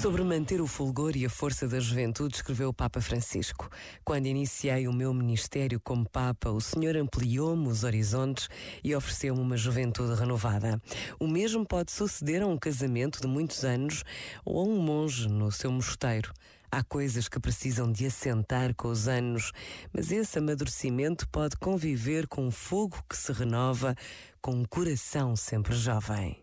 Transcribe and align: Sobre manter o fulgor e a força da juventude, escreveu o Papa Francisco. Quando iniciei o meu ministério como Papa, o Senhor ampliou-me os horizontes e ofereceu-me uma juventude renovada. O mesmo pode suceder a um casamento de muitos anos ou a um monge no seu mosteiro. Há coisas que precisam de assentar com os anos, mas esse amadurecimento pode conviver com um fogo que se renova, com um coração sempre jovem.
Sobre 0.00 0.24
manter 0.24 0.62
o 0.62 0.66
fulgor 0.66 1.14
e 1.14 1.26
a 1.26 1.28
força 1.28 1.68
da 1.68 1.78
juventude, 1.78 2.36
escreveu 2.36 2.70
o 2.70 2.72
Papa 2.72 3.02
Francisco. 3.02 3.68
Quando 4.02 4.24
iniciei 4.24 4.88
o 4.88 4.94
meu 4.94 5.12
ministério 5.12 5.78
como 5.78 6.08
Papa, 6.08 6.48
o 6.48 6.58
Senhor 6.58 6.96
ampliou-me 6.96 7.68
os 7.68 7.84
horizontes 7.84 8.48
e 8.82 8.94
ofereceu-me 8.94 9.42
uma 9.42 9.58
juventude 9.58 10.18
renovada. 10.18 10.80
O 11.18 11.28
mesmo 11.28 11.66
pode 11.66 11.92
suceder 11.92 12.40
a 12.40 12.46
um 12.46 12.56
casamento 12.56 13.20
de 13.20 13.26
muitos 13.26 13.62
anos 13.62 14.02
ou 14.42 14.60
a 14.60 14.64
um 14.64 14.78
monge 14.78 15.28
no 15.28 15.52
seu 15.52 15.70
mosteiro. 15.70 16.32
Há 16.72 16.82
coisas 16.82 17.28
que 17.28 17.38
precisam 17.38 17.92
de 17.92 18.06
assentar 18.06 18.74
com 18.74 18.88
os 18.88 19.06
anos, 19.06 19.52
mas 19.92 20.10
esse 20.10 20.38
amadurecimento 20.38 21.28
pode 21.28 21.58
conviver 21.58 22.26
com 22.26 22.46
um 22.46 22.50
fogo 22.50 23.04
que 23.06 23.18
se 23.18 23.32
renova, 23.32 23.94
com 24.40 24.52
um 24.52 24.64
coração 24.64 25.36
sempre 25.36 25.74
jovem. 25.74 26.42